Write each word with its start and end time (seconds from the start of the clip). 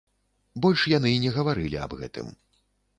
Больш 0.65 0.87
яны 0.97 1.13
не 1.27 1.35
гаварылі 1.37 1.77
аб 1.85 1.91
гэтым. 2.05 2.37